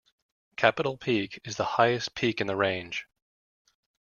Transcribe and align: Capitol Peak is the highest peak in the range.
Capitol 0.55 0.97
Peak 0.97 1.39
is 1.43 1.57
the 1.57 1.63
highest 1.63 2.15
peak 2.15 2.41
in 2.41 2.47
the 2.47 2.55
range. 2.55 3.05